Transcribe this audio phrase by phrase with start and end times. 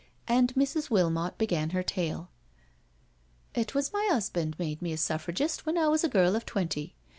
[0.27, 0.89] And Mrs.
[0.89, 2.31] Wilmot began her tale:
[3.53, 6.95] "It was my husband made me a Suffragist when t was a girl of twenty.